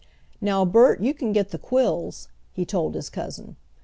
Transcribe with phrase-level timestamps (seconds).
[0.41, 3.55] "Now, Bert, you can get the quills," he told his cousin.